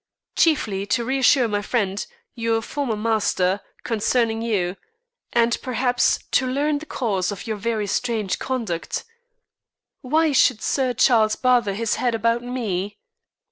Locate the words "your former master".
2.33-3.61